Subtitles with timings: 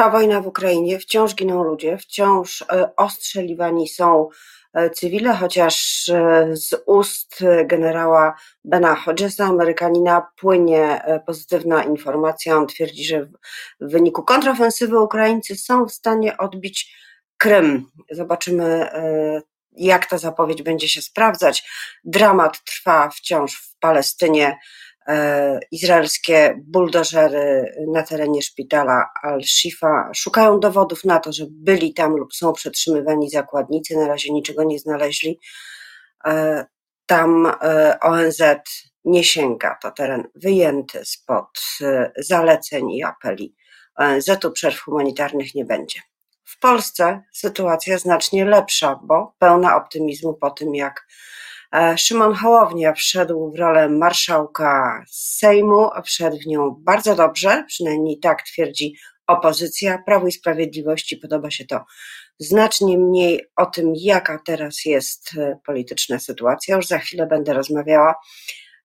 [0.00, 4.28] Trwa wojna w Ukrainie, wciąż giną ludzie, wciąż e, ostrzeliwani są
[4.74, 8.34] e, cywile, chociaż e, z ust generała
[8.64, 12.56] Bena Hodgesa, Amerykanina, płynie pozytywna informacja.
[12.56, 13.24] On twierdzi, że
[13.80, 16.96] w wyniku kontrofensywy Ukraińcy są w stanie odbić
[17.36, 17.86] Krym.
[18.10, 18.88] Zobaczymy,
[19.72, 21.68] jak ta zapowiedź będzie się sprawdzać.
[22.04, 24.58] Dramat trwa wciąż w Palestynie.
[25.08, 32.34] E, izraelskie buldożery na terenie szpitala Al-Shifa szukają dowodów na to, że byli tam lub
[32.34, 33.96] są przetrzymywani zakładnicy.
[33.96, 35.40] Na razie niczego nie znaleźli.
[36.26, 36.64] E,
[37.06, 38.42] tam e, ONZ
[39.04, 39.78] nie sięga.
[39.82, 41.60] To teren wyjęty spod
[42.16, 43.54] zaleceń i apeli
[43.96, 44.52] ONZ-u.
[44.52, 46.00] Przerw humanitarnych nie będzie.
[46.44, 51.06] W Polsce sytuacja znacznie lepsza, bo pełna optymizmu po tym, jak
[51.96, 58.94] Szymon Hołownia wszedł w rolę marszałka Sejmu, wszedł w nią bardzo dobrze, przynajmniej tak twierdzi
[59.26, 60.02] opozycja.
[60.06, 61.84] Prawo i Sprawiedliwości podoba się to
[62.38, 66.76] znacznie mniej o tym, jaka teraz jest e, polityczna sytuacja.
[66.76, 68.14] Już za chwilę będę rozmawiała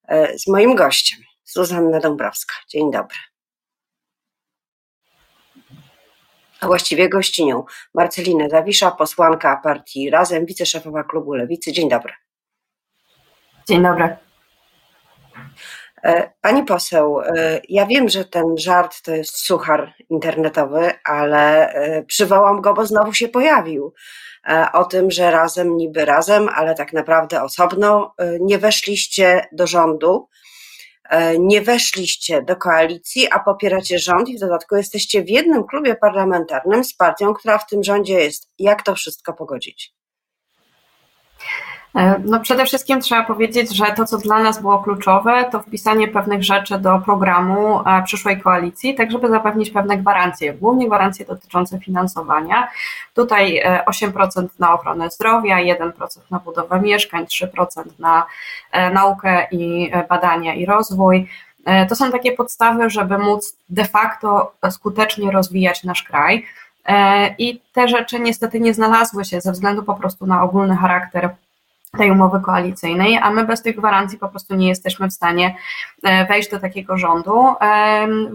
[0.08, 2.56] e, z moim gościem, Zuzanna Dąbrowska.
[2.69, 3.17] Dzień dobry.
[6.61, 7.63] A właściwie gościnią
[7.94, 11.72] Marcelina Zawisza, posłanka partii Razem, wiceszefowa klubu Lewicy.
[11.72, 12.13] Dzień dobry.
[13.67, 14.17] Dzień dobry.
[16.03, 22.03] E, pani poseł, e, ja wiem, że ten żart to jest suchar internetowy, ale e,
[22.03, 23.94] przywołam go, bo znowu się pojawił.
[24.73, 30.29] O tym, że razem niby razem, ale tak naprawdę osobno nie weszliście do rządu,
[31.39, 36.83] nie weszliście do koalicji, a popieracie rząd i w dodatku jesteście w jednym klubie parlamentarnym
[36.83, 38.50] z partią, która w tym rządzie jest.
[38.59, 39.94] Jak to wszystko pogodzić?
[41.95, 46.07] E, no przede wszystkim trzeba powiedzieć, że to, co dla nas było kluczowe, to wpisanie
[46.07, 51.79] pewnych rzeczy do programu e, przyszłej koalicji, tak żeby zapewnić pewne gwarancje, głównie gwarancje dotyczące
[51.79, 52.67] finansowania.
[53.13, 55.91] Tutaj 8% e, na ochronę zdrowia, 1%
[56.31, 58.25] na budowę mieszkań, 3% na
[58.94, 61.28] naukę i badania i rozwój.
[61.89, 66.45] To są takie podstawy, żeby móc de facto skutecznie rozwijać nasz kraj.
[67.38, 71.35] I te rzeczy niestety nie znalazły się ze względu po prostu na ogólny charakter
[71.97, 75.56] tej umowy koalicyjnej, a my bez tych gwarancji po prostu nie jesteśmy w stanie
[76.03, 77.53] e, wejść do takiego rządu.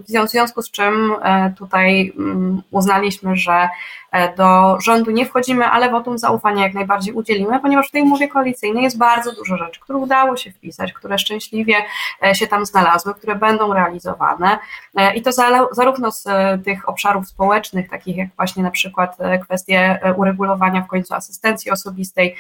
[0.06, 3.69] W związku z czym e, tutaj mm, uznaliśmy, że e,
[4.37, 8.84] do rządu nie wchodzimy, ale wotum zaufania jak najbardziej udzielimy, ponieważ w tej umowie koalicyjnej
[8.84, 11.75] jest bardzo dużo rzeczy, które udało się wpisać, które szczęśliwie
[12.32, 14.59] się tam znalazły, które będą realizowane.
[15.15, 15.32] I to
[15.72, 16.25] zarówno z
[16.65, 22.37] tych obszarów społecznych, takich jak właśnie na przykład kwestie uregulowania w końcu asystencji osobistej,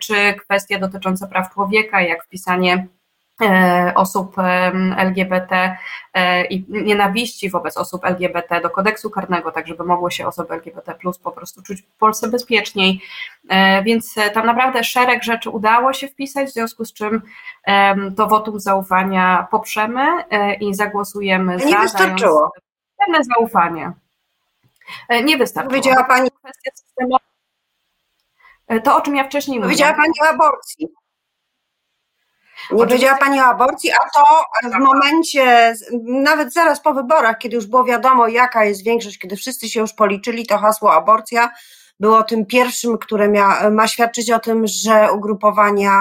[0.00, 2.99] czy kwestie dotyczące praw człowieka, jak wpisanie e,
[3.94, 4.36] osób
[4.96, 5.76] LGBT
[6.14, 10.94] e, i nienawiści wobec osób LGBT do kodeksu karnego, tak żeby mogło się osoby LGBT
[10.94, 13.02] plus po prostu czuć w Polsce bezpieczniej.
[13.48, 17.22] E, więc tam naprawdę szereg rzeczy udało się wpisać, w związku z czym
[18.16, 20.06] to wotum zaufania poprzemy
[20.60, 21.80] i zagłosujemy nie za.
[21.80, 22.52] wystarczyło.
[22.98, 23.92] Pewne zaufanie.
[25.24, 25.70] Nie wystarczyło.
[25.70, 26.30] Powiedziała Pani.
[28.70, 29.70] E, to, o czym ja wcześniej mówiłam.
[29.70, 30.88] Powiedziała Pani o aborcji.
[32.72, 37.66] Nie powiedziała Pani o aborcji, a to w momencie, nawet zaraz po wyborach, kiedy już
[37.66, 41.50] było wiadomo, jaka jest większość, kiedy wszyscy się już policzyli, to hasło aborcja
[42.00, 45.92] było tym pierwszym, które mia, ma świadczyć o tym, że ugrupowania,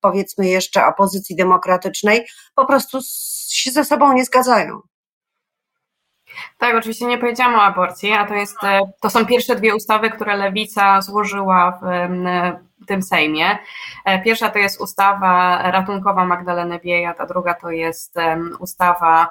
[0.00, 2.98] powiedzmy jeszcze opozycji demokratycznej, po prostu
[3.48, 4.80] się ze sobą nie zgadzają.
[6.58, 10.10] Tak, oczywiście nie powiedziałam o aborcji, a to, jest, e, to są pierwsze dwie ustawy,
[10.10, 11.86] które Lewica złożyła w
[12.86, 13.58] tym Sejmie.
[14.04, 18.14] E, pierwsza to jest ustawa ratunkowa Magdaleny Biejat, a druga to jest
[18.58, 19.28] ustawa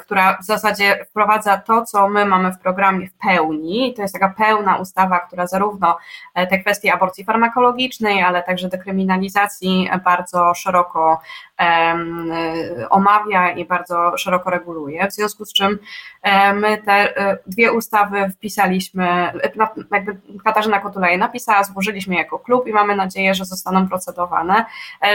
[0.00, 3.94] która w zasadzie wprowadza to, co my mamy w programie w pełni.
[3.94, 5.96] To jest taka pełna ustawa, która zarówno
[6.34, 11.20] e, te kwestie aborcji farmakologicznej, ale także dekryminalizacji bardzo szeroko
[12.90, 15.08] omawia i bardzo szeroko reguluje.
[15.08, 15.78] W związku z czym
[16.22, 19.32] e, my te e, dwie ustawy wpisaliśmy,
[19.92, 24.64] jakby Katarzyna Kotulej napisała, złożyliśmy jako klub i mamy nadzieję, że zostaną procedowane.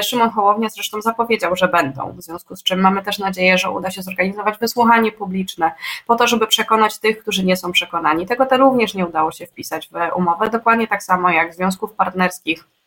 [0.02, 3.92] Szymon Hołownia zresztą zapowiedział, że będą, w związku z czym mamy też nadzieję, że uda
[3.92, 5.72] się zorganizować wysłuchanie publiczne,
[6.08, 8.26] po to, żeby przekonać tych, którzy nie są przekonani.
[8.26, 12.64] Tego to również nie udało się wpisać w umowę, dokładnie tak samo jak związków partnerskich
[12.70, 12.79] E,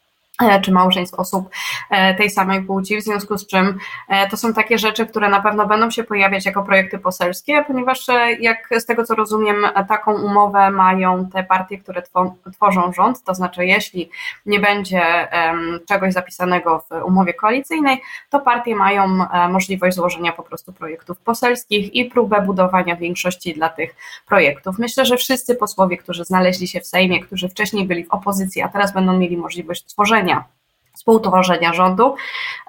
[0.62, 1.50] czy małżeństw osób
[1.90, 3.78] e, tej samej płci, w związku z czym
[4.08, 8.06] e, to są takie rzeczy, które na pewno będą się pojawiać jako projekty poselskie, ponieważ
[8.40, 9.56] jak z tego co rozumiem,
[9.88, 12.02] taką umowę mają te partie, które
[12.52, 14.10] tworzą rząd, to znaczy jeśli
[14.46, 15.28] nie będzie
[15.88, 22.04] czegoś zapisanego w umowie koalicyjnej, to partie mają możliwość złożenia po prostu projektów poselskich i
[22.04, 23.94] próbę budowania większości dla tych
[24.26, 24.78] projektów.
[24.78, 28.68] Myślę, że wszyscy posłowie, którzy znaleźli się w Sejmie, którzy wcześniej byli w opozycji, a
[28.68, 30.31] teraz będą mieli możliwość tworzenia
[30.93, 32.14] współtworzenia rządu.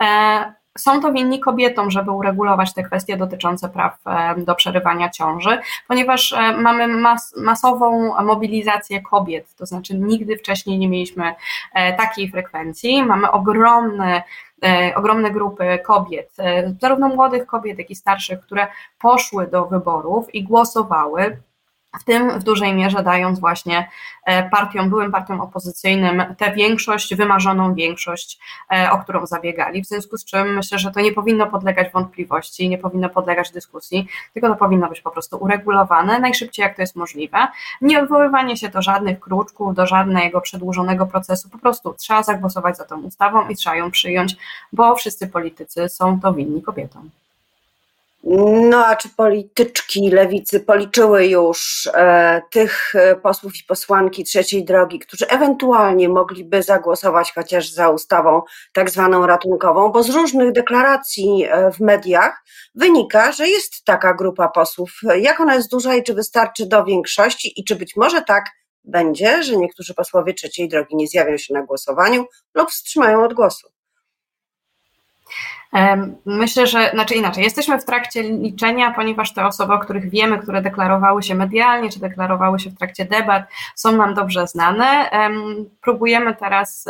[0.01, 5.59] E, są to winni kobietom, żeby uregulować te kwestie dotyczące praw e, do przerywania ciąży,
[5.87, 11.35] ponieważ e, mamy mas masową mobilizację kobiet, to znaczy nigdy wcześniej nie mieliśmy
[11.97, 13.03] takiej frekwencji.
[13.03, 14.23] Mamy ogromne
[14.95, 16.31] ogromne grupy kobiet,
[16.81, 18.67] zarówno młodych kobiet, jak i starszych, które
[18.99, 21.37] poszły do wyborów i głosowały
[21.99, 23.89] w tym w dużej mierze dając właśnie
[24.25, 28.39] e, partiom, byłym partiom opozycyjnym tę większość, wymarzoną większość,
[28.73, 29.83] e, o którą zabiegali.
[29.83, 34.07] W związku z czym myślę, że to nie powinno podlegać wątpliwości, nie powinno podlegać dyskusji,
[34.33, 37.47] tylko to powinno być po prostu uregulowane najszybciej, jak to jest możliwe.
[37.81, 42.85] Nie odwoływanie się do żadnych kruczków, do żadnego przedłużonego procesu, po prostu trzeba zagłosować za
[42.85, 44.35] tą ustawą i trzeba ją przyjąć,
[44.73, 47.09] bo wszyscy politycy są to winni kobietom.
[48.25, 54.99] No a czy polityczki lewicy policzyły już e, tych e, posłów i posłanki trzeciej drogi,
[54.99, 58.41] którzy ewentualnie mogliby zagłosować chociaż za ustawą
[58.73, 62.43] tak zwaną ratunkową, bo z różnych deklaracji e, w mediach
[62.75, 64.91] wynika, że jest taka grupa posłów.
[65.19, 68.45] Jak ona jest duża i czy wystarczy do większości i czy być może tak
[68.83, 72.25] będzie, że niektórzy posłowie trzeciej drogi nie zjawią się na głosowaniu
[72.55, 73.72] lub wstrzymają od głosu?
[76.25, 80.61] Myślę, że, znaczy inaczej, jesteśmy w trakcie liczenia, ponieważ te osoby, o których wiemy, które
[80.61, 83.43] deklarowały się medialnie, czy deklarowały się w trakcie debat,
[83.75, 85.09] są nam dobrze znane.
[85.81, 86.85] Próbujemy teraz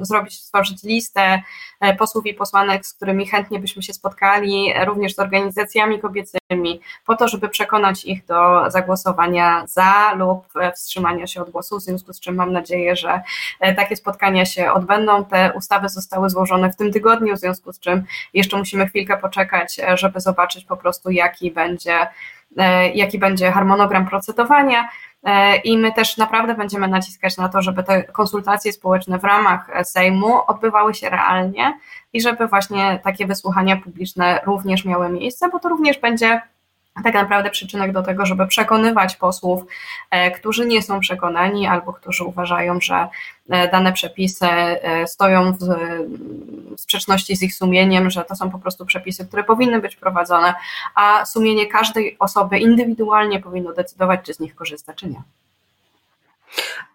[0.00, 1.42] zrobić, stworzyć listę
[1.80, 6.39] e, posłów i posłanek, z którymi chętnie byśmy się spotkali, również z organizacjami kobiecymi,
[7.06, 12.12] po to, żeby przekonać ich do zagłosowania za lub wstrzymania się od głosu, w związku
[12.12, 13.20] z czym mam nadzieję, że
[13.60, 15.24] e, takie spotkania się odbędą.
[15.24, 18.04] Te ustawy zostały złożone w tym tygodniu, w związku z czym
[18.34, 22.06] jeszcze musimy chwilkę poczekać, e, żeby zobaczyć po prostu, jaki będzie,
[22.56, 24.88] e, jaki będzie harmonogram procedowania.
[25.22, 29.70] E, I my też naprawdę będziemy naciskać na to, żeby te konsultacje społeczne w ramach
[29.84, 31.78] Sejmu odbywały się realnie
[32.12, 36.40] i żeby właśnie takie wysłuchania publiczne również miały miejsce, bo to również będzie
[37.04, 39.62] tak naprawdę przyczynek do tego, żeby przekonywać posłów,
[40.10, 43.08] e, którzy nie są przekonani albo którzy uważają, że
[43.50, 48.86] e, dane przepisy e, stoją w sprzeczności z ich sumieniem, że to są po prostu
[48.86, 50.54] przepisy, które powinny być wprowadzone,
[50.94, 55.22] a sumienie każdej osoby indywidualnie powinno decydować, czy z nich korzysta, czy nie.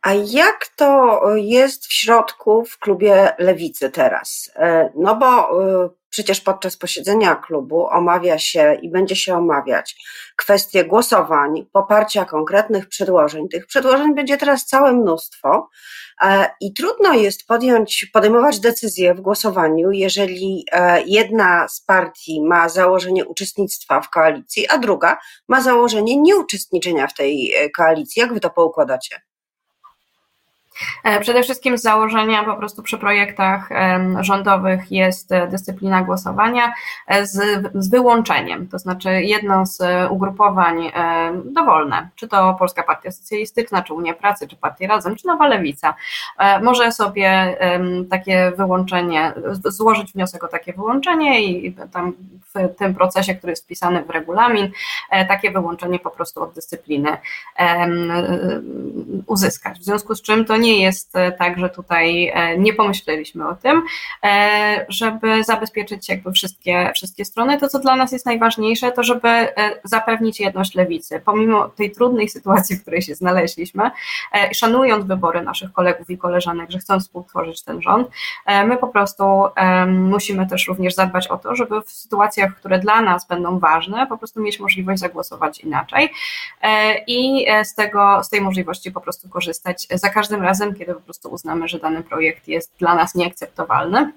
[0.01, 4.51] A jak to jest w środku w klubie lewicy teraz?
[4.95, 5.49] No bo
[6.15, 9.95] Przecież podczas posiedzenia klubu omawia się i będzie się omawiać
[10.35, 13.49] kwestie głosowań, poparcia konkretnych przedłożeń.
[13.49, 15.69] Tych przedłożeń będzie teraz całe mnóstwo
[16.21, 22.69] e, i trudno jest podjąć, podejmować decyzję w głosowaniu, jeżeli e, jedna z partii ma
[22.69, 28.19] założenie uczestnictwa w koalicji, a druga ma założenie nieuczestniczenia w tej e, koalicji.
[28.19, 29.21] Jak wy to poukładacie?
[31.03, 33.69] E, przede wszystkim z założenia po prostu przy projektach
[34.19, 36.73] rządowych jest e, dyscyplina głosowania
[37.07, 39.79] e, z, z wyłączeniem, to znaczy jedno z
[40.09, 40.91] ugrupowań
[41.45, 45.93] dowolne, czy to Polska Partia Socjalistyczna, czy Unia Pracy, czy Partia Razem, czy Nowa Lewica,
[46.61, 47.57] może sobie
[48.09, 49.33] takie wyłączenie,
[49.65, 52.13] złożyć wniosek o takie wyłączenie i tam
[52.55, 54.71] w tym procesie, który jest wpisany w regulamin,
[55.27, 57.17] takie wyłączenie po prostu od dyscypliny
[59.25, 59.79] uzyskać.
[59.79, 63.47] W związku z czym to nie nie jest e, tak, że tutaj e, nie pomyśleliśmy
[63.47, 63.83] o tym,
[64.23, 67.57] e, żeby zabezpieczyć jakby wszystkie, wszystkie strony.
[67.57, 69.47] To, co dla nas jest najważniejsze, to żeby
[69.83, 71.21] zapewnić jedność lewicy.
[71.25, 73.91] Pomimo tej trudnej sytuacji, w której się znaleźliśmy,
[74.53, 78.07] szanując wybory naszych kolegów i koleżanek, że chcą współtworzyć ten rząd,
[78.67, 79.23] my po prostu
[79.87, 84.17] musimy też również zadbać o to, żeby w sytuacjach, które dla nas będą ważne, po
[84.17, 86.09] prostu mieć możliwość zagłosować inaczej
[87.07, 91.01] i z, tego, z tej możliwości po prostu korzystać za każdym razem, razem, kiedy po
[91.01, 94.11] prostu uznamy, że dany projekt jest dla nas nieakceptowalny.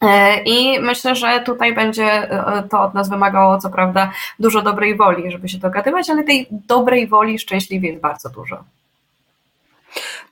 [0.00, 4.96] E, I myślę, że tutaj będzie e, to od nas wymagało, co prawda, dużo dobrej
[4.96, 8.64] woli, żeby się dogadywać, ale tej dobrej woli szczęśliwie jest bardzo dużo.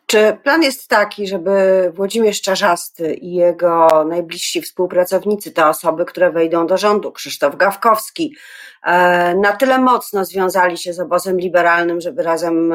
[0.07, 6.67] Czy plan jest taki, żeby Włodzimierz Czarzasty i jego najbliżsi współpracownicy, te osoby, które wejdą
[6.67, 8.37] do rządu, Krzysztof Gawkowski,
[8.83, 12.75] e, na tyle mocno związali się z obozem liberalnym, żeby razem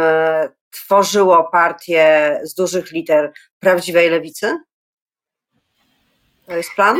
[0.71, 4.57] tworzyło partię z dużych liter prawdziwej lewicy?
[6.45, 6.97] To jest plan?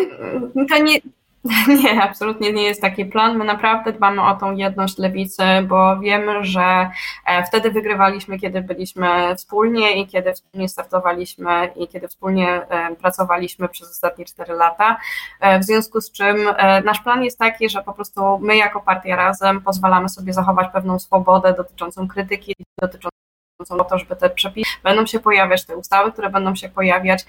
[0.69, 0.99] To nie,
[1.83, 3.37] Nie, absolutnie nie jest taki plan.
[3.37, 6.89] My naprawdę dbamy o tą jedność lewicy, bo wiemy, że
[7.25, 13.69] e, wtedy wygrywaliśmy, kiedy byliśmy wspólnie i kiedy wspólnie startowaliśmy i kiedy wspólnie e, pracowaliśmy
[13.69, 14.97] przez ostatnie cztery lata.
[15.39, 16.37] E, w związku z czym
[16.85, 20.99] nasz plan jest taki, że po prostu my jako partia razem pozwalamy sobie zachować pewną
[20.99, 23.20] swobodę dotyczącą krytyki, dotyczącą
[23.69, 27.25] o to, żeby te przepisy będą się pojawiać, te ustawy, które będą się pojawiać,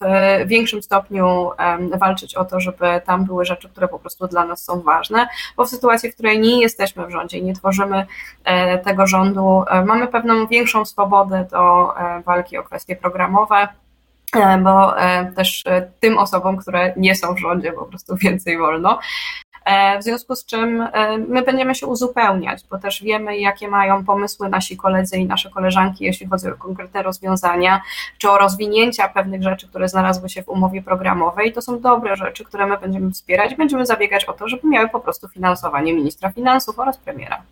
[0.00, 1.50] w większym stopniu
[1.94, 5.64] walczyć o to, żeby tam były rzeczy, które po prostu dla nas są ważne, bo
[5.64, 8.06] w sytuacji, w której nie jesteśmy w rządzie nie tworzymy
[8.44, 13.68] e, tego rządu, e, mamy pewną większą swobodę do e, walki o kwestie programowe,
[14.62, 14.94] bo
[15.36, 15.64] też
[16.00, 18.98] tym osobom, które nie są w rządzie, po prostu więcej wolno.
[19.70, 24.04] E, w związku z czym e, my będziemy się uzupełniać, bo też wiemy, jakie mają
[24.04, 27.80] pomysły nasi koledzy i nasze koleżanki, jeśli chodzi o konkretne rozwiązania,
[28.18, 31.52] czy o rozwinięcia pewnych rzeczy, które znalazły się w umowie programowej.
[31.52, 33.54] To są dobre rzeczy, które my będziemy wspierać.
[33.54, 37.42] Będziemy zabiegać o to, żeby miały po prostu finansowanie ministra finansów oraz premiera.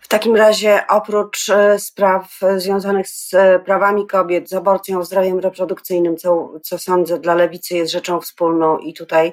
[0.00, 6.52] W takim razie oprócz e, spraw związanych z prawami kobiet, z aborcją, zdrowiem reprodukcyjnym, co,
[6.62, 9.32] co sądzę dla lewicy jest rzeczą wspólną i tutaj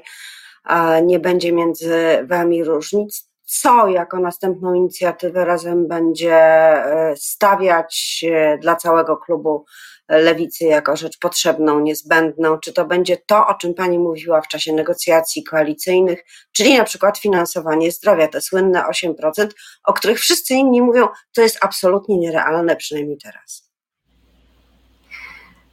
[1.03, 3.29] nie będzie między Wami różnic.
[3.45, 9.65] Co jako następną inicjatywę razem będzie e, stawiać e, dla całego klubu
[10.10, 12.57] lewicy jako rzecz potrzebną, niezbędną?
[12.60, 17.17] Czy to będzie to, o czym Pani mówiła w czasie negocjacji koalicyjnych, czyli na przykład
[17.17, 19.48] finansowanie zdrowia, te słynne 8%,
[19.84, 23.64] o których wszyscy inni mówią, to jest absolutnie nierealne, przynajmniej teraz.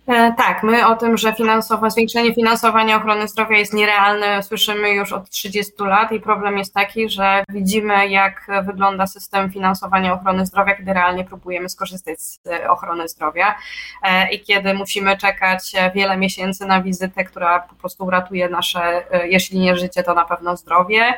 [0.06, 5.12] E, tak, my o tym, że finansowe, zwiększenie finansowania ochrony zdrowia jest nierealne, słyszymy już
[5.12, 10.74] od 30 lat i problem jest taki, że widzimy, jak wygląda system finansowania ochrony zdrowia,
[10.74, 13.54] kiedy realnie próbujemy skorzystać z ochrony zdrowia
[14.02, 19.28] e, i kiedy musimy czekać wiele miesięcy na wizytę, która po prostu uratuje nasze, e,
[19.28, 21.14] jeśli nie życie, to na pewno zdrowie,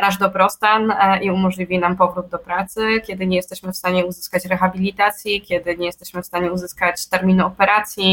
[0.00, 5.40] nasz dobrostan i umożliwi nam powrót do pracy, kiedy nie jesteśmy w stanie uzyskać rehabilitacji,
[5.40, 8.11] kiedy nie jesteśmy w stanie uzyskać terminu operacji,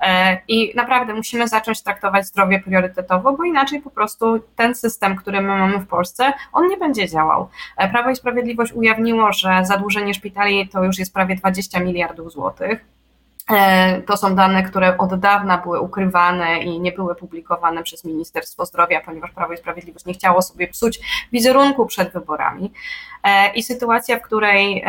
[0.00, 5.40] E, i naprawdę musimy zacząć traktować zdrowie priorytetowo, bo inaczej po prostu ten system, który
[5.40, 7.48] my mamy w Polsce, on nie będzie działał.
[7.76, 12.84] E, Prawo i Sprawiedliwość ujawniło, że zadłużenie szpitali to już jest prawie 20 miliardów złotych.
[13.50, 18.66] E, to są dane, które od dawna były ukrywane i nie były publikowane przez Ministerstwo
[18.66, 21.00] Zdrowia, ponieważ Prawo i Sprawiedliwość nie chciało sobie psuć
[21.32, 22.72] wizerunku przed wyborami.
[23.22, 24.84] E, I sytuacja, w której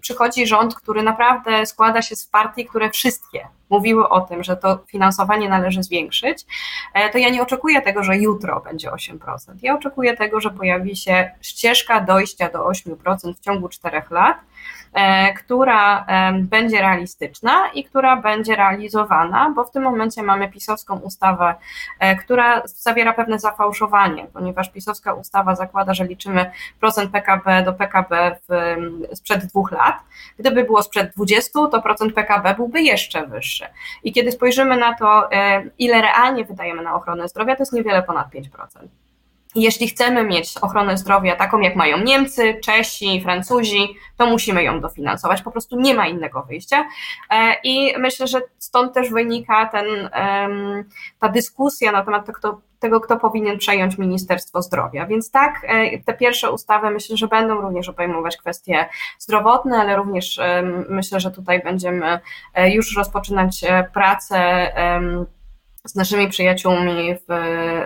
[0.00, 4.78] przychodzi rząd, który naprawdę składa się z partii, które wszystkie mówiły o tym, że to
[4.86, 6.46] finansowanie należy zwiększyć,
[6.94, 9.62] e, to ja nie oczekuję tego, że jutro będzie 8%.
[9.62, 14.36] Ja oczekuję tego, że pojawi się ścieżka dojścia do 8% w ciągu 4 lat
[15.36, 21.54] która będzie realistyczna i która będzie realizowana, bo w tym momencie mamy pisowską ustawę,
[21.98, 28.36] e, która zawiera pewne zafałszowanie, ponieważ pisowska ustawa zakłada, że liczymy procent PKB do PKB
[28.48, 28.76] w,
[29.16, 29.96] sprzed dwóch lat.
[30.38, 33.66] Gdyby było sprzed 20, to procent PKB byłby jeszcze wyższy.
[34.04, 38.02] I kiedy spojrzymy na to, e, ile realnie wydajemy na ochronę zdrowia, to jest niewiele
[38.02, 38.88] ponad 5%.
[39.62, 45.42] Jeśli chcemy mieć ochronę zdrowia taką, jak mają Niemcy, Czesi, Francuzi, to musimy ją dofinansować.
[45.42, 46.88] Po prostu nie ma innego wyjścia.
[47.30, 50.10] E, I myślę, że stąd też wynika ten,
[51.20, 55.06] ta dyskusja na temat tego, tego, kto powinien przejąć Ministerstwo Zdrowia.
[55.06, 58.88] Więc tak, e, te pierwsze ustawy myślę, że będą również obejmować kwestie
[59.18, 60.40] zdrowotne, ale również
[60.88, 62.20] myślę, że tutaj będziemy
[62.54, 64.72] e, już rozpoczynać pracę
[65.88, 67.26] z naszymi przyjaciółmi w,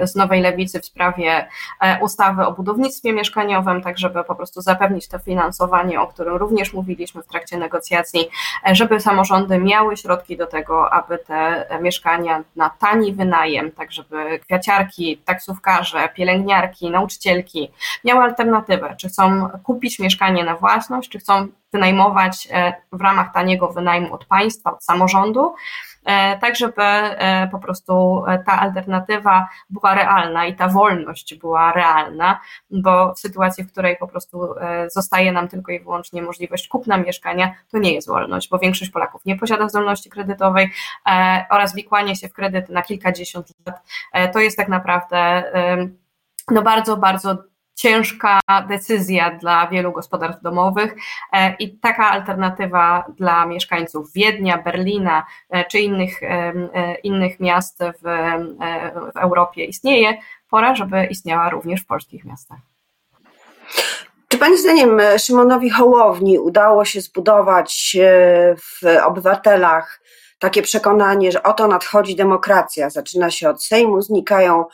[0.09, 1.49] z Nowej Lewicy w sprawie
[1.81, 6.73] e, ustawy o budownictwie mieszkaniowym, tak żeby po prostu zapewnić to finansowanie, o którym również
[6.73, 8.29] mówiliśmy w trakcie negocjacji,
[8.69, 14.39] e, żeby samorządy miały środki do tego, aby te mieszkania na tani wynajem, tak żeby
[14.39, 17.71] kwiaciarki, taksówkarze, pielęgniarki, nauczycielki
[18.05, 23.69] miały alternatywę, czy chcą kupić mieszkanie na własność, czy chcą wynajmować e, w ramach taniego
[23.69, 25.55] wynajmu od państwa, od samorządu,
[26.05, 32.41] E, tak żeby e, po prostu ta alternatywa była realna i ta wolność była realna,
[32.71, 34.55] bo w sytuacji, w której po prostu
[34.89, 39.25] zostaje nam tylko i wyłącznie możliwość kupna mieszkania, to nie jest wolność, bo większość Polaków
[39.25, 40.71] nie posiada zdolności kredytowej
[41.51, 43.83] oraz wikłanie się w kredyty na kilkadziesiąt lat,
[44.33, 45.45] to jest tak naprawdę
[46.51, 47.52] no bardzo, bardzo
[47.83, 50.95] ciężka decyzja dla wielu gospodarstw domowych
[51.33, 58.03] e, i taka alternatywa dla mieszkańców Wiednia, Berlina e, czy innych, e, innych miast w,
[59.15, 60.19] w Europie istnieje.
[60.51, 62.59] Pora, żeby istniała również w polskich miastach.
[64.29, 67.97] Czy Pani zdaniem Szymonowi Hołowni udało się zbudować
[68.57, 70.01] w obywatelach
[70.39, 74.65] takie przekonanie, że oto nadchodzi demokracja, zaczyna się od Sejmu, znikają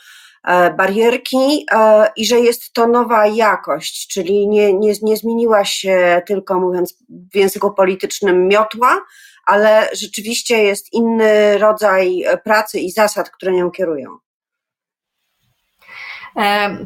[0.77, 6.59] barierki e, i że jest to nowa jakość, czyli nie, nie, nie zmieniła się tylko
[6.59, 6.97] mówiąc
[7.33, 9.01] w języku politycznym miotła,
[9.45, 14.17] ale rzeczywiście jest inny rodzaj pracy i zasad, które nią kierują.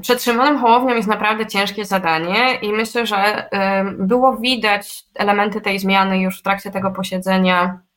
[0.01, 3.50] Przed Szymonem Hołownią jest naprawdę ciężkie zadanie i myślę, że
[3.98, 7.93] było widać elementy tej zmiany już w trakcie tego posiedzenia e,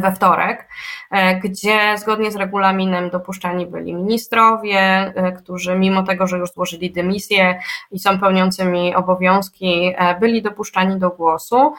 [0.00, 0.68] we wtorek,
[1.10, 6.90] e, gdzie zgodnie z regulaminem dopuszczani byli ministrowie, e, którzy mimo tego, że już złożyli
[6.90, 7.60] dymisję
[7.90, 11.74] i są pełniącymi obowiązki, byli dopuszczani do głosu.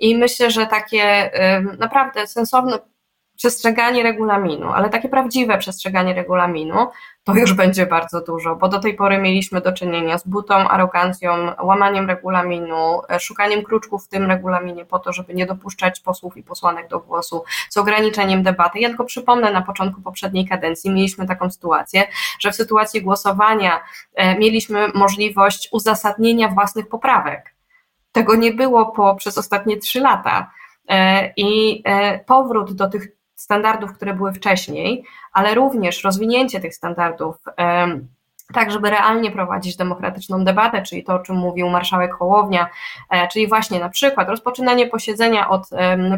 [0.00, 1.30] I myślę, że takie
[1.78, 2.78] naprawdę sensowne
[3.40, 6.88] przestrzeganie regulaminu, ale takie prawdziwe przestrzeganie regulaminu,
[7.24, 11.52] to już będzie bardzo dużo, bo do tej pory mieliśmy do czynienia z butą, arogancją,
[11.62, 16.42] łamaniem regulaminu, e, szukaniem kruczków w tym regulaminie po to, żeby nie dopuszczać posłów i
[16.42, 18.78] posłanek do głosu, z ograniczeniem debaty.
[18.78, 22.06] Ja tylko przypomnę, na początku poprzedniej kadencji mieliśmy taką sytuację,
[22.40, 23.80] że w sytuacji głosowania
[24.14, 27.54] e, mieliśmy możliwość uzasadnienia własnych poprawek.
[28.12, 30.50] Tego nie było po, przez ostatnie trzy lata.
[30.88, 31.82] E, I
[32.26, 37.36] powrót do tych standardów, które były wcześniej, ale również rozwinięcie tych standardów
[38.52, 42.70] tak, żeby realnie prowadzić demokratyczną debatę, czyli to, o czym mówił marszałek Hołownia,
[43.10, 45.70] e, czyli właśnie na przykład rozpoczynanie posiedzenia od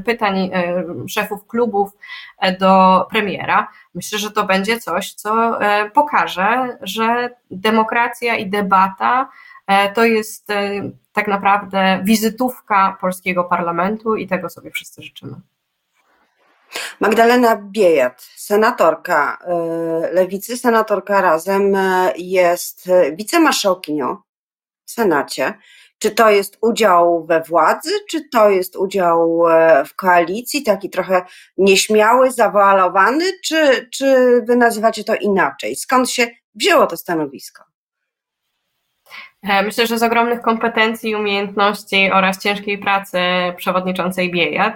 [0.05, 1.91] pytań e, szefów klubów
[2.39, 3.69] e, do premiera.
[3.95, 5.59] Myślę, że to będzie coś, co
[5.95, 9.29] pokaże, że demokracja i debata
[9.95, 10.49] to jest
[11.13, 15.35] tak naprawdę wizytówka polskiego parlamentu i tego sobie wszyscy życzymy.
[17.01, 19.39] Magdalena Biejat, senatorka
[20.11, 24.17] y, Lewicy, senatorka Razem, y, jest wicemarszałkinią
[24.87, 25.55] w Senacie.
[25.99, 31.23] Czy to jest udział we władzy, czy to jest udział y, w koalicji, taki trochę
[31.57, 35.77] nieśmiały, zawalowany, czy, czy wy nazywacie to inaczej?
[35.77, 37.72] Skąd się wzięło to stanowisko?
[39.43, 43.19] E, myślę, że z ogromnych kompetencji, umiejętności oraz ciężkiej pracy
[43.57, 44.75] przewodniczącej Biejat.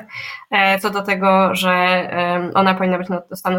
[0.50, 1.76] E, co do tego, że
[2.54, 3.08] ona powinna być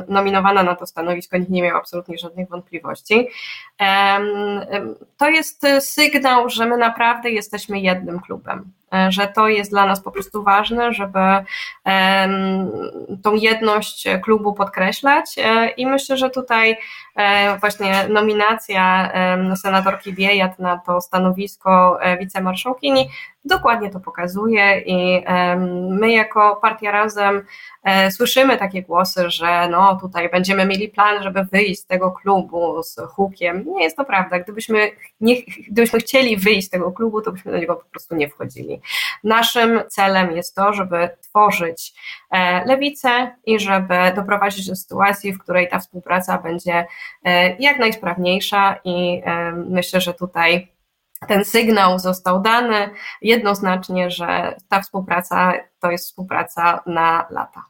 [0.08, 3.28] nominowana na to stanowisko, nikt nie miał absolutnie żadnych wątpliwości.
[5.18, 8.72] To jest sygnał, że my naprawdę jesteśmy jednym klubem.
[8.94, 11.20] E, że to jest dla nas po prostu ważne, żeby
[13.24, 15.26] tą jedność klubu podkreślać.
[15.38, 16.78] E, i myślę, że tutaj
[17.16, 19.12] e, właśnie nominacja
[19.56, 23.10] senatorki Biejat na to stanowisko wicemarszałkini
[23.48, 25.24] dokładnie to pokazuje i
[25.90, 27.46] my jako partia Razem
[27.84, 32.84] e, słyszymy takie głosy, że no tutaj będziemy mieli plan, żeby wyjść z tego klubu
[32.84, 33.64] z hukiem.
[33.68, 34.40] Nie jest to prawda.
[34.40, 35.36] Gdybyśmy, nie,
[35.70, 38.82] gdybyśmy chcieli wyjść z tego klubu, to byśmy do niego po prostu nie wchodzili.
[39.24, 41.94] Naszym celem jest to, żeby tworzyć
[42.32, 46.86] e, lewicę i żeby doprowadzić do sytuacji, w której ta współpraca będzie
[47.24, 49.22] e, jak najsprawniejsza i
[49.70, 50.77] myślę, że tutaj
[51.28, 52.90] ten sygnał został dany
[53.22, 57.64] jednoznacznie, że ta współpraca to jest współpraca na lata.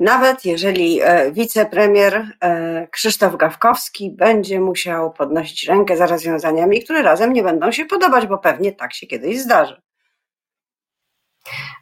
[0.00, 7.32] Nawet jeżeli e, wicepremier e, Krzysztof Gawkowski będzie musiał podnosić rękę za rozwiązaniami, które razem
[7.32, 9.82] nie będą się podobać, bo pewnie tak się kiedyś zdarzy.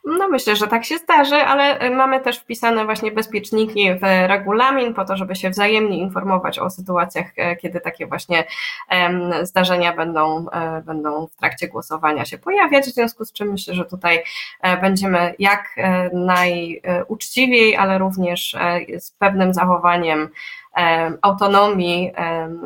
[0.05, 4.95] No myślę, że tak się zdarzy, ale y, mamy też wpisane właśnie bezpieczniki w regulamin
[4.95, 8.45] po to, żeby się wzajemnie informować o sytuacjach, e, kiedy takie właśnie
[9.43, 13.85] zdarzenia będą, e, będą w trakcie głosowania się pojawiać, w związku z czym myślę, że
[13.85, 14.25] tutaj
[14.61, 15.77] e, będziemy jak
[16.13, 18.57] najuczciwiej, ale również
[18.99, 20.29] z pewnym zachowaniem
[21.23, 22.13] autonomii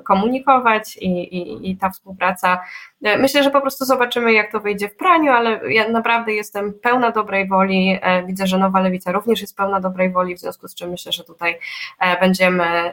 [0.04, 2.60] komunikować i, i, i ta współpraca.
[3.02, 6.72] E, myślę, że po prostu zobaczymy, jak to wyjdzie w praniu, ale ja naprawdę jestem
[6.72, 7.98] pełna dobrej woli.
[8.02, 11.12] E, widzę, że Nowa Lewica również jest pełna dobrej woli, w związku z czym myślę,
[11.12, 11.58] że tutaj
[12.00, 12.92] e, będziemy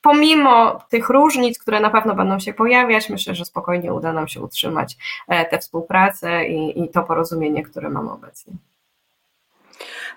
[0.00, 4.40] pomimo tych różnic, które na pewno będą się pojawiać, myślę, że spokojnie uda nam się
[4.40, 4.96] utrzymać
[5.50, 8.52] tę współpracę i, i to porozumienie, które mamy obecnie.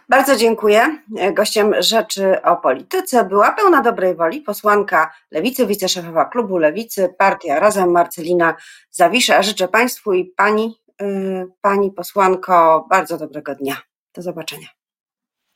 [0.09, 0.97] Bardzo dziękuję.
[1.33, 7.91] Gościem Rzeczy o Polityce była pełna dobrej woli posłanka Lewicy, wiceszefowa klubu Lewicy, partia Razem
[7.91, 8.55] Marcelina
[8.91, 9.43] Zawisza.
[9.43, 13.75] Życzę Państwu i Pani, y, Pani posłanko bardzo dobrego dnia.
[14.13, 14.67] Do zobaczenia.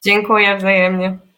[0.05, 1.32] Dziękuję wzajemnie.